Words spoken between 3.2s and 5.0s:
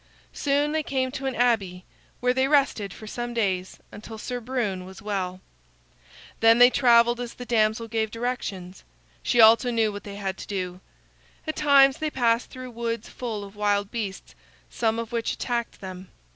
days until Sir Brune was